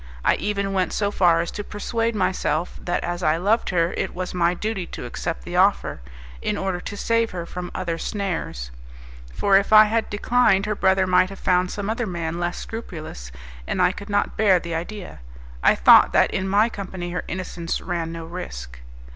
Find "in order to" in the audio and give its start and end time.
6.41-6.97